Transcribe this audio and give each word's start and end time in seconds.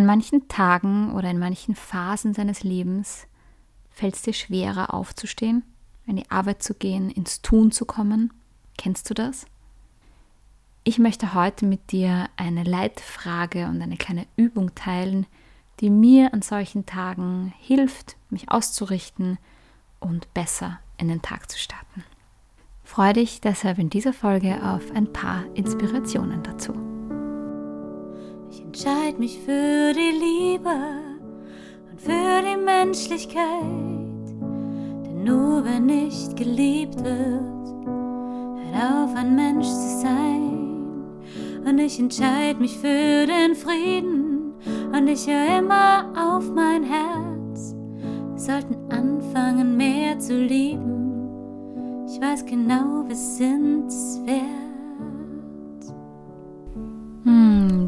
An 0.00 0.06
manchen 0.06 0.48
Tagen 0.48 1.12
oder 1.12 1.30
in 1.30 1.38
manchen 1.38 1.74
Phasen 1.74 2.32
seines 2.32 2.62
Lebens 2.62 3.26
fällt 3.90 4.14
es 4.14 4.22
dir 4.22 4.32
schwerer 4.32 4.94
aufzustehen, 4.94 5.62
in 6.06 6.16
die 6.16 6.30
Arbeit 6.30 6.62
zu 6.62 6.72
gehen, 6.72 7.10
ins 7.10 7.42
Tun 7.42 7.70
zu 7.70 7.84
kommen. 7.84 8.32
Kennst 8.78 9.10
du 9.10 9.12
das? 9.12 9.44
Ich 10.84 10.98
möchte 10.98 11.34
heute 11.34 11.66
mit 11.66 11.92
dir 11.92 12.30
eine 12.38 12.64
Leitfrage 12.64 13.66
und 13.66 13.82
eine 13.82 13.98
kleine 13.98 14.26
Übung 14.36 14.74
teilen, 14.74 15.26
die 15.80 15.90
mir 15.90 16.32
an 16.32 16.40
solchen 16.40 16.86
Tagen 16.86 17.52
hilft, 17.58 18.16
mich 18.30 18.50
auszurichten 18.50 19.36
und 19.98 20.32
besser 20.32 20.78
in 20.96 21.08
den 21.08 21.20
Tag 21.20 21.50
zu 21.50 21.58
starten. 21.58 22.04
Freue 22.84 23.12
dich 23.12 23.42
deshalb 23.42 23.78
in 23.78 23.90
dieser 23.90 24.14
Folge 24.14 24.62
auf 24.62 24.92
ein 24.92 25.12
paar 25.12 25.44
Inspirationen 25.54 26.42
dazu. 26.42 26.89
Ich 28.50 28.60
entscheide 28.62 29.18
mich 29.18 29.38
für 29.38 29.92
die 29.92 30.10
Liebe 30.18 30.74
und 31.90 32.00
für 32.00 32.42
die 32.42 32.56
Menschlichkeit. 32.56 33.38
Denn 34.40 35.22
nur 35.24 35.64
wer 35.64 35.78
nicht 35.78 36.36
geliebt 36.36 36.96
wird, 36.96 37.86
hört 37.86 38.74
auf, 38.74 39.14
ein 39.14 39.36
Mensch 39.36 39.68
zu 39.68 40.00
sein. 40.00 40.50
Und 41.64 41.78
ich 41.78 42.00
entscheide 42.00 42.58
mich 42.58 42.76
für 42.76 43.26
den 43.26 43.54
Frieden 43.54 44.54
und 44.92 45.06
ich 45.06 45.28
höre 45.28 45.58
immer 45.58 46.06
auf 46.16 46.50
mein 46.52 46.82
Herz. 46.82 47.76
Wir 48.32 48.38
sollten 48.38 48.76
anfangen, 48.90 49.76
mehr 49.76 50.18
zu 50.18 50.36
lieben. 50.36 50.90
Ich 52.08 52.20
weiß 52.20 52.44
genau, 52.46 53.04
wir 53.06 53.14
sind 53.14 53.86
es 53.86 54.20
wert. 54.24 54.69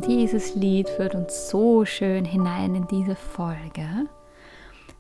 Dieses 0.07 0.55
Lied 0.55 0.89
führt 0.89 1.15
uns 1.15 1.49
so 1.49 1.85
schön 1.85 2.25
hinein 2.25 2.75
in 2.75 2.87
diese 2.89 3.17
Folge. 3.17 4.09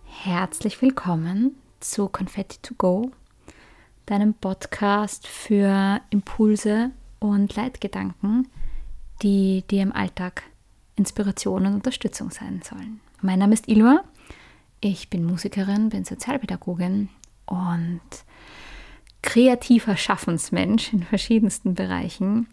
Herzlich 0.05 0.80
willkommen 0.80 1.57
zu 1.80 2.09
Confetti 2.09 2.59
to 2.63 2.74
Go, 2.76 3.10
deinem 4.07 4.35
Podcast 4.35 5.26
für 5.26 6.01
Impulse 6.10 6.90
und 7.18 7.54
Leitgedanken, 7.57 8.48
die 9.23 9.65
dir 9.70 9.82
im 9.82 9.93
Alltag 9.93 10.45
Inspiration 10.96 11.66
und 11.66 11.74
Unterstützung 11.74 12.30
sein 12.30 12.63
sollen. 12.63 13.01
Mein 13.20 13.38
Name 13.38 13.54
ist 13.54 13.68
Ilva, 13.68 14.02
ich 14.80 15.10
bin 15.10 15.24
Musikerin, 15.24 15.88
bin 15.88 16.04
Sozialpädagogin 16.04 17.09
und 17.46 18.01
kreativer 19.23 19.96
Schaffensmensch 19.96 20.93
in 20.93 21.02
verschiedensten 21.02 21.74
Bereichen 21.74 22.48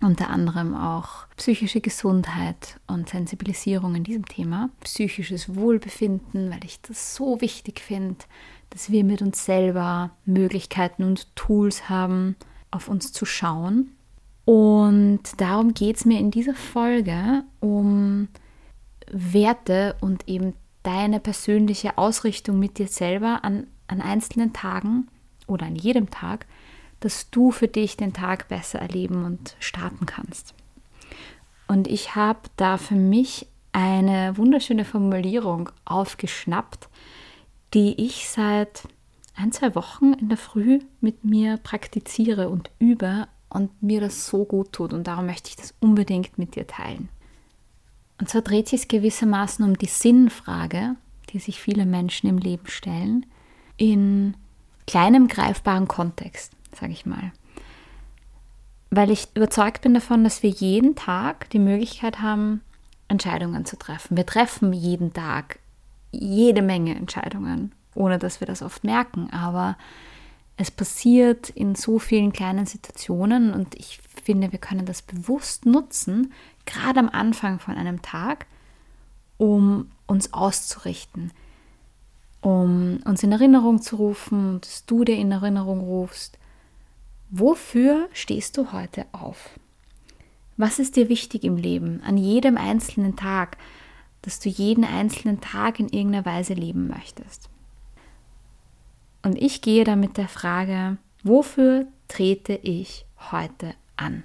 unter 0.00 0.30
anderem 0.30 0.74
auch 0.74 1.26
psychische 1.36 1.80
Gesundheit 1.80 2.80
und 2.86 3.08
Sensibilisierung 3.08 3.94
in 3.94 4.04
diesem 4.04 4.26
Thema, 4.26 4.70
psychisches 4.80 5.54
Wohlbefinden, 5.54 6.50
weil 6.50 6.64
ich 6.64 6.80
das 6.80 7.14
so 7.14 7.40
wichtig 7.40 7.80
finde, 7.80 8.16
dass 8.70 8.90
wir 8.90 9.04
mit 9.04 9.20
uns 9.20 9.44
selber 9.44 10.10
Möglichkeiten 10.24 11.04
und 11.04 11.34
Tools 11.36 11.88
haben, 11.88 12.36
auf 12.70 12.88
uns 12.88 13.12
zu 13.12 13.26
schauen. 13.26 13.90
Und 14.44 15.20
darum 15.36 15.74
geht 15.74 15.96
es 15.96 16.04
mir 16.04 16.18
in 16.18 16.30
dieser 16.30 16.54
Folge 16.54 17.44
um 17.60 18.28
Werte 19.10 19.96
und 20.00 20.28
eben 20.28 20.54
deine 20.82 21.20
persönliche 21.20 21.98
Ausrichtung 21.98 22.58
mit 22.58 22.78
dir 22.78 22.88
selber 22.88 23.40
an, 23.42 23.66
an 23.86 24.00
einzelnen 24.00 24.52
Tagen 24.52 25.08
oder 25.46 25.66
an 25.66 25.76
jedem 25.76 26.10
Tag 26.10 26.46
dass 27.00 27.30
du 27.30 27.50
für 27.50 27.68
dich 27.68 27.96
den 27.96 28.12
Tag 28.12 28.48
besser 28.48 28.78
erleben 28.78 29.24
und 29.24 29.56
starten 29.58 30.06
kannst. 30.06 30.54
Und 31.66 31.88
ich 31.88 32.14
habe 32.14 32.40
da 32.56 32.78
für 32.78 32.94
mich 32.94 33.46
eine 33.72 34.36
wunderschöne 34.36 34.84
Formulierung 34.84 35.70
aufgeschnappt, 35.84 36.88
die 37.74 38.04
ich 38.04 38.28
seit 38.28 38.82
ein, 39.36 39.52
zwei 39.52 39.74
Wochen 39.74 40.12
in 40.14 40.28
der 40.28 40.38
Früh 40.38 40.80
mit 41.00 41.24
mir 41.24 41.56
praktiziere 41.56 42.48
und 42.48 42.70
übe 42.78 43.28
und 43.48 43.82
mir 43.82 44.00
das 44.00 44.26
so 44.26 44.44
gut 44.44 44.72
tut. 44.72 44.92
Und 44.92 45.06
darum 45.06 45.26
möchte 45.26 45.48
ich 45.50 45.56
das 45.56 45.74
unbedingt 45.80 46.38
mit 46.38 46.56
dir 46.56 46.66
teilen. 46.66 47.08
Und 48.18 48.28
zwar 48.28 48.42
dreht 48.42 48.68
sich 48.68 48.82
es 48.82 48.88
gewissermaßen 48.88 49.64
um 49.64 49.78
die 49.78 49.86
Sinnfrage, 49.86 50.96
die 51.30 51.38
sich 51.38 51.60
viele 51.60 51.86
Menschen 51.86 52.28
im 52.28 52.38
Leben 52.38 52.66
stellen, 52.66 53.24
in 53.76 54.36
kleinem 54.86 55.28
greifbaren 55.28 55.88
Kontext 55.88 56.52
sage 56.74 56.92
ich 56.92 57.06
mal. 57.06 57.32
Weil 58.90 59.10
ich 59.10 59.28
überzeugt 59.34 59.82
bin 59.82 59.94
davon, 59.94 60.24
dass 60.24 60.42
wir 60.42 60.50
jeden 60.50 60.96
Tag 60.96 61.48
die 61.50 61.58
Möglichkeit 61.58 62.20
haben, 62.20 62.60
Entscheidungen 63.08 63.64
zu 63.64 63.76
treffen. 63.76 64.16
Wir 64.16 64.26
treffen 64.26 64.72
jeden 64.72 65.12
Tag 65.12 65.58
jede 66.12 66.62
Menge 66.62 66.94
Entscheidungen, 66.94 67.72
ohne 67.94 68.18
dass 68.18 68.40
wir 68.40 68.46
das 68.46 68.62
oft 68.62 68.84
merken. 68.84 69.30
Aber 69.30 69.76
es 70.56 70.70
passiert 70.70 71.50
in 71.50 71.74
so 71.74 71.98
vielen 71.98 72.32
kleinen 72.32 72.66
Situationen 72.66 73.52
und 73.52 73.74
ich 73.76 74.00
finde, 74.22 74.52
wir 74.52 74.58
können 74.58 74.84
das 74.84 75.02
bewusst 75.02 75.66
nutzen, 75.66 76.32
gerade 76.66 77.00
am 77.00 77.08
Anfang 77.08 77.58
von 77.58 77.76
einem 77.76 78.02
Tag, 78.02 78.46
um 79.38 79.90
uns 80.06 80.34
auszurichten, 80.34 81.32
um 82.42 82.98
uns 83.06 83.22
in 83.22 83.32
Erinnerung 83.32 83.80
zu 83.80 83.96
rufen, 83.96 84.60
dass 84.60 84.84
du 84.84 85.04
dir 85.04 85.16
in 85.16 85.32
Erinnerung 85.32 85.80
rufst, 85.80 86.38
Wofür 87.32 88.08
stehst 88.12 88.56
du 88.56 88.72
heute 88.72 89.06
auf? 89.12 89.50
Was 90.56 90.80
ist 90.80 90.96
dir 90.96 91.08
wichtig 91.08 91.44
im 91.44 91.56
Leben, 91.56 92.02
an 92.02 92.16
jedem 92.16 92.56
einzelnen 92.56 93.14
Tag, 93.14 93.56
dass 94.22 94.40
du 94.40 94.48
jeden 94.48 94.84
einzelnen 94.84 95.40
Tag 95.40 95.78
in 95.78 95.88
irgendeiner 95.88 96.26
Weise 96.26 96.54
leben 96.54 96.88
möchtest? 96.88 97.48
Und 99.22 99.40
ich 99.40 99.62
gehe 99.62 99.84
da 99.84 99.94
mit 99.94 100.16
der 100.16 100.26
Frage, 100.26 100.98
wofür 101.22 101.86
trete 102.08 102.54
ich 102.54 103.06
heute 103.30 103.74
an? 103.96 104.24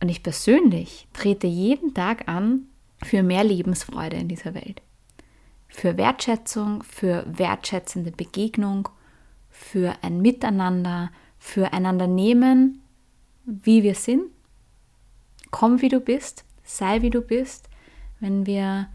Und 0.00 0.08
ich 0.08 0.22
persönlich 0.22 1.08
trete 1.12 1.48
jeden 1.48 1.94
Tag 1.94 2.28
an 2.28 2.66
für 3.02 3.24
mehr 3.24 3.42
Lebensfreude 3.42 4.16
in 4.16 4.28
dieser 4.28 4.54
Welt. 4.54 4.82
Für 5.66 5.96
Wertschätzung, 5.96 6.84
für 6.84 7.24
wertschätzende 7.26 8.12
Begegnung, 8.12 8.88
für 9.50 9.96
ein 10.02 10.20
Miteinander, 10.22 11.10
füreinander 11.40 12.06
nehmen, 12.06 12.80
wie 13.44 13.82
wir 13.82 13.96
sind. 13.96 14.22
Komm, 15.50 15.82
wie 15.82 15.88
du 15.88 15.98
bist, 15.98 16.44
sei, 16.62 17.02
wie 17.02 17.10
du 17.10 17.22
bist. 17.22 17.68
Wenn 18.20 18.46
wir 18.46 18.86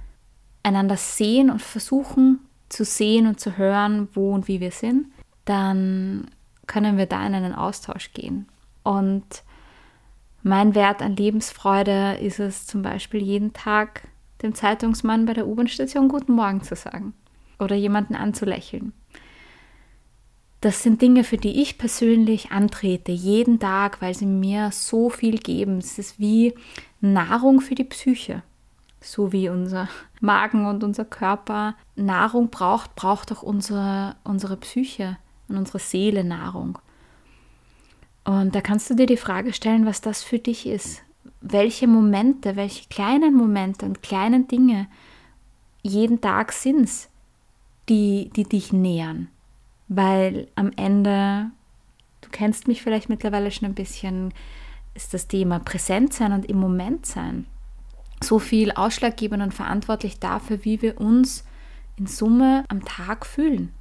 einander 0.63 0.95
sehen 0.95 1.49
und 1.49 1.61
versuchen 1.61 2.39
zu 2.69 2.85
sehen 2.85 3.27
und 3.27 3.39
zu 3.39 3.57
hören, 3.57 4.07
wo 4.13 4.33
und 4.33 4.47
wie 4.47 4.61
wir 4.61 4.71
sind, 4.71 5.07
dann 5.43 6.27
können 6.67 6.97
wir 6.97 7.07
da 7.07 7.25
in 7.25 7.33
einen 7.35 7.53
Austausch 7.53 8.13
gehen. 8.13 8.47
Und 8.83 9.43
mein 10.43 10.75
Wert 10.75 11.01
an 11.01 11.15
Lebensfreude 11.15 12.17
ist 12.21 12.39
es 12.39 12.67
zum 12.67 12.83
Beispiel 12.83 13.21
jeden 13.21 13.53
Tag 13.53 14.07
dem 14.41 14.53
Zeitungsmann 14.53 15.25
bei 15.25 15.33
der 15.33 15.47
U-Bahn-Station 15.47 16.07
Guten 16.07 16.33
Morgen 16.33 16.61
zu 16.61 16.75
sagen 16.75 17.13
oder 17.59 17.75
jemanden 17.75 18.15
anzulächeln 18.15 18.93
das 20.65 20.81
sind 20.81 20.99
Dinge, 21.03 21.23
für 21.23 21.37
die 21.37 21.61
ich 21.61 21.77
persönlich 21.77 22.49
antrete, 22.49 23.11
jeden 23.11 23.59
Tag, 23.59 24.01
weil 24.01 24.15
sie 24.15 24.25
mir 24.25 24.71
so 24.71 25.11
viel 25.11 25.37
geben. 25.37 25.77
Es 25.77 25.99
ist 25.99 26.19
wie 26.19 26.55
Nahrung 27.01 27.61
für 27.61 27.75
die 27.75 27.83
Psyche. 27.83 28.41
So 28.99 29.31
wie 29.31 29.47
unser 29.47 29.87
Magen 30.21 30.65
und 30.65 30.83
unser 30.83 31.05
Körper 31.05 31.75
Nahrung 31.95 32.49
braucht, 32.49 32.95
braucht 32.95 33.31
auch 33.31 33.43
unsere, 33.43 34.15
unsere 34.23 34.57
Psyche 34.57 35.17
und 35.47 35.57
unsere 35.57 35.77
Seele 35.77 36.23
Nahrung. 36.23 36.79
Und 38.23 38.55
da 38.55 38.61
kannst 38.61 38.89
du 38.89 38.95
dir 38.95 39.05
die 39.05 39.17
Frage 39.17 39.53
stellen, 39.53 39.85
was 39.85 40.01
das 40.01 40.23
für 40.23 40.39
dich 40.39 40.65
ist. 40.65 41.03
Welche 41.41 41.85
Momente, 41.85 42.55
welche 42.55 42.89
kleinen 42.89 43.35
Momente 43.35 43.85
und 43.85 44.01
kleinen 44.01 44.47
Dinge 44.47 44.87
jeden 45.83 46.21
Tag 46.21 46.51
sind 46.51 46.85
es, 46.85 47.07
die, 47.87 48.31
die 48.35 48.45
dich 48.45 48.73
nähern 48.73 49.27
weil 49.87 50.47
am 50.55 50.71
Ende, 50.75 51.51
du 52.21 52.29
kennst 52.31 52.67
mich 52.67 52.81
vielleicht 52.81 53.09
mittlerweile 53.09 53.51
schon 53.51 53.67
ein 53.67 53.75
bisschen, 53.75 54.33
ist 54.93 55.13
das 55.13 55.27
Thema 55.27 55.59
Präsent 55.59 56.13
sein 56.13 56.31
und 56.31 56.45
im 56.45 56.59
Moment 56.59 57.05
sein 57.05 57.47
so 58.23 58.39
viel 58.39 58.71
ausschlaggebend 58.71 59.43
und 59.43 59.53
verantwortlich 59.53 60.19
dafür, 60.19 60.63
wie 60.63 60.81
wir 60.81 60.99
uns 60.99 61.43
in 61.97 62.07
Summe 62.07 62.65
am 62.67 62.83
Tag 62.83 63.25
fühlen. 63.25 63.73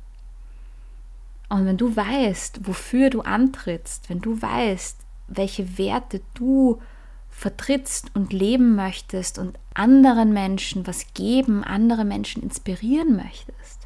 Und 1.48 1.66
wenn 1.66 1.76
du 1.76 1.94
weißt, 1.94 2.66
wofür 2.66 3.10
du 3.10 3.20
antrittst, 3.20 4.10
wenn 4.10 4.20
du 4.20 4.40
weißt, 4.40 4.98
welche 5.28 5.78
Werte 5.78 6.20
du 6.34 6.80
vertrittst 7.30 8.14
und 8.14 8.32
leben 8.32 8.74
möchtest 8.74 9.38
und 9.38 9.58
anderen 9.74 10.32
Menschen 10.32 10.86
was 10.86 11.12
geben, 11.14 11.64
andere 11.64 12.04
Menschen 12.04 12.42
inspirieren 12.42 13.16
möchtest, 13.16 13.83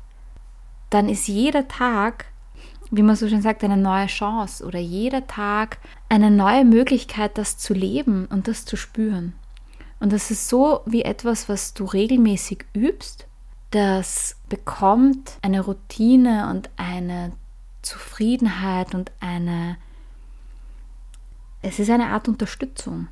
dann 0.91 1.09
ist 1.09 1.29
jeder 1.29 1.69
Tag, 1.69 2.27
wie 2.91 3.03
man 3.03 3.17
so 3.17 3.29
schön 3.29 3.43
sagt, 3.43 3.63
eine 3.65 3.77
neue 3.77 4.07
Chance 4.07 4.65
oder 4.65 4.79
jeder 4.79 5.27
Tag 5.27 5.79
eine 6.09 6.31
neue 6.31 6.65
Möglichkeit, 6.65 7.37
das 7.37 7.59
zu 7.59 7.75
leben 7.75 8.27
und 8.27 8.49
das 8.49 8.65
zu 8.65 8.77
spüren. 8.77 9.35
Und 10.01 10.13
das 10.13 10.31
ist 10.31 10.49
so 10.49 10.81
wie 10.87 11.03
etwas, 11.03 11.49
was 11.49 11.75
du 11.75 11.85
regelmäßig 11.85 12.65
übst. 12.73 13.27
Das 13.71 14.37
bekommt 14.49 15.39
eine 15.43 15.61
Routine 15.61 16.49
und 16.51 16.71
eine 16.77 17.33
Zufriedenheit 17.83 18.95
und 18.95 19.13
eine... 19.21 19.77
Es 21.61 21.79
ist 21.79 21.91
eine 21.91 22.07
Art 22.07 22.29
Unterstützung. 22.29 23.09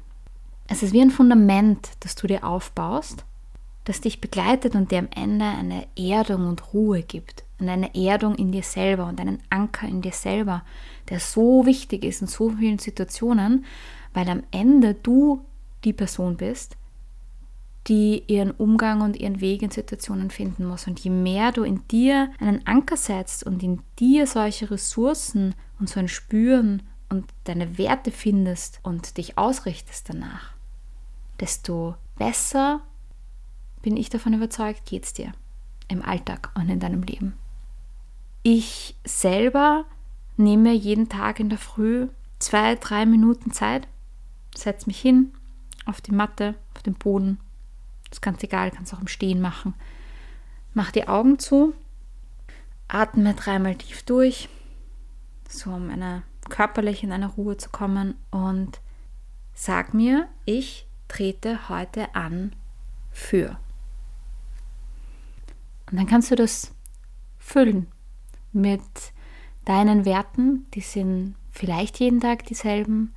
Es 0.69 0.83
ist 0.83 0.93
wie 0.93 1.01
ein 1.01 1.11
Fundament, 1.11 1.91
das 2.01 2.15
du 2.15 2.27
dir 2.27 2.45
aufbaust, 2.45 3.25
das 3.85 4.01
dich 4.01 4.21
begleitet 4.21 4.75
und 4.75 4.91
dir 4.91 5.01
am 5.01 5.09
Ende 5.15 5.45
eine 5.45 5.87
Erdung 5.97 6.47
und 6.49 6.73
Ruhe 6.73 7.03
gibt. 7.03 7.46
Und 7.59 7.69
eine 7.69 7.95
Erdung 7.95 8.35
in 8.35 8.53
dir 8.53 8.63
selber 8.63 9.07
und 9.07 9.21
einen 9.21 9.39
Anker 9.49 9.89
in 9.89 10.03
dir 10.03 10.13
selber, 10.13 10.63
der 11.09 11.21
so 11.21 11.65
wichtig 11.65 12.05
ist 12.05 12.21
in 12.21 12.27
so 12.27 12.51
vielen 12.51 12.79
Situationen, 12.79 13.65
weil 14.13 14.29
am 14.29 14.43
Ende 14.51 14.95
du 14.95 15.45
die 15.85 15.95
Person 15.95 16.37
bist, 16.37 16.77
die 17.87 18.25
ihren 18.27 18.51
Umgang 18.51 19.01
und 19.01 19.17
ihren 19.17 19.41
Weg 19.41 19.63
in 19.63 19.71
Situationen 19.71 20.31
finden 20.31 20.67
muss. 20.67 20.87
Und 20.87 21.01
je 21.01 21.11
mehr 21.11 21.53
du 21.53 21.63
in 21.63 21.87
dir 21.89 22.31
einen 22.41 22.67
Anker 22.67 22.97
setzt 22.97 23.45
und 23.45 23.63
in 23.63 23.81
dir 23.99 24.27
solche 24.27 24.71
Ressourcen 24.71 25.55
und 25.79 25.89
so 25.89 26.01
ein 26.01 26.09
Spüren 26.09 26.83
und 27.09 27.25
deine 27.45 27.79
Werte 27.79 28.11
findest 28.11 28.81
und 28.83 29.17
dich 29.17 29.39
ausrichtest 29.39 30.09
danach, 30.09 30.53
desto 31.41 31.95
besser, 32.19 32.81
bin 33.83 33.97
ich 33.97 34.11
davon 34.11 34.33
überzeugt, 34.33 34.85
geht 34.85 35.05
es 35.05 35.13
dir 35.13 35.33
im 35.89 36.03
Alltag 36.03 36.51
und 36.55 36.69
in 36.69 36.81
deinem 36.81 37.03
Leben. 37.03 37.35
Ich 38.49 38.95
selber 39.05 39.87
nehme 40.37 40.73
jeden 40.73 41.09
Tag 41.09 41.41
in 41.41 41.49
der 41.49 41.59
Früh 41.59 42.07
zwei, 42.39 42.77
drei 42.77 43.05
Minuten 43.05 43.51
Zeit, 43.51 43.89
setze 44.55 44.87
mich 44.87 45.01
hin 45.01 45.33
auf 45.85 46.01
die 46.01 46.13
Matte, 46.13 46.55
auf 46.73 46.85
den 46.85 46.95
Boden. 46.95 47.41
Das 48.05 48.19
ist 48.19 48.23
ganz 48.23 48.41
egal, 48.45 48.71
kannst 48.71 48.95
auch 48.95 49.01
im 49.01 49.09
Stehen 49.09 49.41
machen. 49.41 49.75
Mach 50.75 50.93
die 50.93 51.09
Augen 51.09 51.41
zu, 51.41 51.75
atme 52.87 53.35
dreimal 53.35 53.75
tief 53.75 54.05
durch, 54.05 54.49
so 55.49 55.73
um 55.73 55.91
eine, 55.91 56.23
körperlich 56.49 57.03
in 57.03 57.11
eine 57.11 57.27
Ruhe 57.27 57.57
zu 57.57 57.71
kommen 57.71 58.15
und 58.31 58.81
sag 59.55 59.93
mir, 59.93 60.29
ich 60.45 60.87
trete 61.09 61.69
heute 61.69 62.15
an 62.15 62.55
für. 63.11 63.59
Und 65.91 65.99
dann 65.99 66.07
kannst 66.07 66.31
du 66.31 66.37
das 66.37 66.73
füllen 67.41 67.89
mit 68.57 68.81
deinen 69.65 70.05
Werten, 70.05 70.67
die 70.75 70.81
sind 70.81 71.37
vielleicht 71.51 72.01
jeden 72.01 72.21
Tag 72.21 72.45
dieselben, 72.47 73.15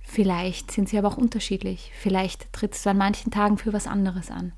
vielleicht 0.00 0.70
sind 0.70 0.88
sie 0.88 0.98
aber 0.98 1.08
auch 1.08 1.16
unterschiedlich, 1.16 1.92
vielleicht 1.98 2.52
trittst 2.52 2.84
du 2.84 2.90
an 2.90 2.98
manchen 2.98 3.30
Tagen 3.30 3.58
für 3.58 3.72
was 3.72 3.86
anderes 3.86 4.30
an. 4.30 4.52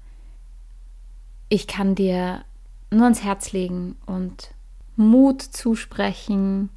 Ich 1.49 1.67
kann 1.67 1.95
dir 1.95 2.45
nur 2.91 3.05
ans 3.05 3.23
Herz 3.23 3.53
legen 3.53 3.97
und 4.07 4.53
Mut 4.97 5.43
zusprechen, 5.43 6.71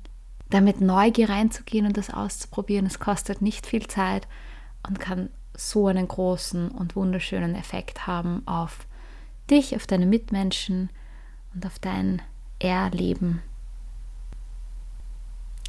damit 0.49 0.81
Neugier 0.81 1.29
reinzugehen 1.29 1.85
und 1.85 1.97
das 1.97 2.09
auszuprobieren. 2.09 2.85
Es 2.85 2.99
kostet 2.99 3.41
nicht 3.41 3.65
viel 3.65 3.87
Zeit 3.87 4.27
und 4.87 4.99
kann 4.99 5.29
so 5.55 5.87
einen 5.87 6.07
großen 6.07 6.69
und 6.69 6.95
wunderschönen 6.95 7.55
Effekt 7.55 8.07
haben 8.07 8.47
auf 8.47 8.87
dich, 9.49 9.75
auf 9.75 9.87
deine 9.87 10.05
Mitmenschen 10.05 10.89
und 11.53 11.65
auf 11.65 11.79
dein 11.79 12.21
Erleben. 12.63 13.41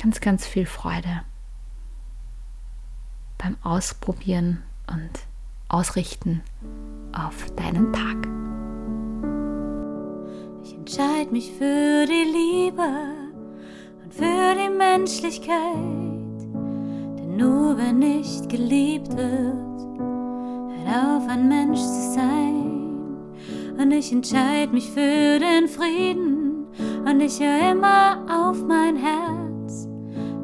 Ganz, 0.00 0.20
ganz 0.20 0.46
viel 0.46 0.66
Freude 0.66 1.22
beim 3.38 3.56
Ausprobieren 3.62 4.62
und 4.86 5.10
Ausrichten 5.68 6.42
auf 7.12 7.50
deinen 7.56 7.92
Tag. 7.92 8.28
Ich 10.62 10.74
entscheide 10.74 11.30
mich 11.32 11.52
für 11.52 12.06
die 12.06 12.30
Liebe 12.32 12.88
und 14.02 14.14
für 14.14 14.54
die 14.54 14.70
Menschlichkeit. 14.70 15.50
Denn 17.18 17.36
nur 17.36 17.76
wer 17.76 17.92
nicht 17.92 18.48
geliebt 18.48 19.08
wird, 19.16 19.98
hört 20.78 20.96
auf, 20.96 21.28
ein 21.28 21.48
Mensch 21.48 21.80
zu 21.80 22.12
sein. 22.14 22.64
Und 23.78 23.90
ich 23.90 24.12
entscheide 24.12 24.72
mich 24.72 24.90
für 24.90 25.38
den 25.38 25.68
Frieden 25.68 26.43
und 27.06 27.20
ich 27.20 27.38
höre 27.38 27.72
immer 27.72 28.24
auf 28.30 28.62
mein 28.66 28.96
Herz. 28.96 29.86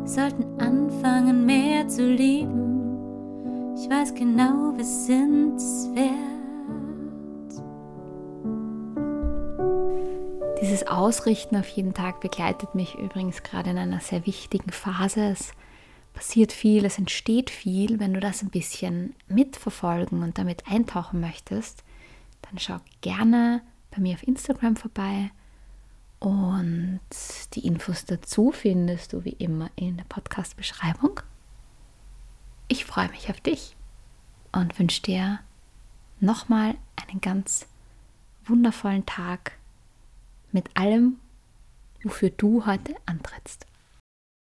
Wir 0.01 0.09
sollten 0.09 0.61
anfangen, 0.61 1.47
mehr 1.47 1.89
zu 1.89 2.07
lieben. 2.07 3.75
Ich 3.77 3.89
weiß 3.89 4.15
genau, 4.15 4.77
wir 4.77 4.85
sind 4.85 5.57
es 5.57 5.89
wert. 5.95 6.31
Dieses 10.61 10.87
Ausrichten 10.87 11.57
auf 11.57 11.69
jeden 11.69 11.95
Tag 11.95 12.21
begleitet 12.21 12.75
mich 12.75 12.95
übrigens 12.97 13.43
gerade 13.43 13.71
in 13.71 13.79
einer 13.79 14.01
sehr 14.01 14.27
wichtigen 14.27 14.71
Phase. 14.71 15.31
Es 15.31 15.53
passiert 16.13 16.53
viel, 16.53 16.85
es 16.85 16.99
entsteht 16.99 17.49
viel. 17.49 17.99
Wenn 17.99 18.13
du 18.13 18.21
das 18.21 18.43
ein 18.43 18.51
bisschen 18.51 19.15
mitverfolgen 19.29 20.23
und 20.23 20.37
damit 20.37 20.65
eintauchen 20.69 21.21
möchtest, 21.21 21.83
dann 22.43 22.59
schau 22.59 22.77
gerne 23.01 23.63
bei 23.91 24.03
mir 24.03 24.15
auf 24.15 24.27
Instagram 24.27 24.77
vorbei. 24.77 25.31
Und 26.21 27.01
die 27.55 27.67
Infos 27.67 28.05
dazu 28.05 28.53
findest 28.53 29.15
du 29.15 29.25
wie 29.25 29.31
immer 29.39 29.71
in 29.75 29.97
der 29.97 30.05
Podcast-Beschreibung. 30.05 31.21
Ich 32.69 32.85
freue 32.85 33.09
mich 33.09 33.31
auf 33.31 33.41
dich 33.41 33.75
und 34.53 34.79
wünsche 34.79 35.03
dir 35.03 35.41
nochmal 36.21 36.77
einen 37.09 37.23
ganz 37.23 37.67
wundervollen 38.45 39.07
Tag 39.07 39.53
mit 40.53 40.77
allem, 40.77 41.19
wofür 42.03 42.29
du 42.31 42.67
heute 42.67 42.95
antrittst. 43.07 43.67